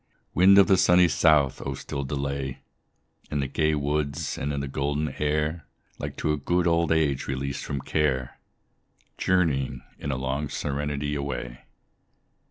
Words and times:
Wind 0.33 0.57
of 0.57 0.65
the 0.65 0.77
sunny 0.77 1.07
south! 1.07 1.61
oh 1.63 1.75
still 1.75 2.03
delay 2.03 2.61
In 3.29 3.39
the 3.39 3.45
gay 3.45 3.75
woods 3.75 4.35
and 4.35 4.51
in 4.51 4.59
the 4.59 4.67
golden 4.67 5.09
air, 5.19 5.67
Like 5.99 6.15
to 6.17 6.33
a 6.33 6.37
good 6.37 6.65
old 6.65 6.91
age 6.91 7.27
released 7.27 7.63
from 7.63 7.81
care, 7.81 8.39
Journeying, 9.19 9.83
in 9.99 10.09
long 10.09 10.49
serenity, 10.49 11.13
away. 11.13 11.65